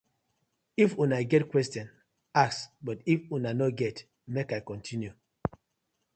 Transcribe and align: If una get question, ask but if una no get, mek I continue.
If 0.85 0.95
una 1.03 1.19
get 1.23 1.45
question, 1.51 1.91
ask 2.45 2.71
but 2.89 3.03
if 3.15 3.29
una 3.39 3.53
no 3.53 3.69
get, 3.69 4.05
mek 4.27 4.51
I 4.51 4.61
continue. 4.61 5.13